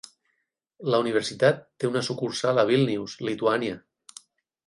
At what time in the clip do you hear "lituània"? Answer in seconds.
3.31-3.77